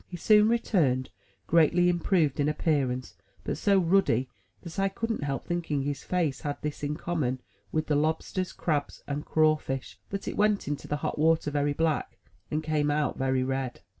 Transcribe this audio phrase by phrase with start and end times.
[0.07, 1.11] He soon returned,
[1.45, 3.13] greatly improved in appearance,
[3.43, 4.29] but so ruddy,
[4.63, 7.39] that I couldn't help thinking his face had this in common
[7.71, 12.17] with the lobsters, crabs, and crawfish;— that it went into the hot water very black,
[12.49, 13.81] and came out very red.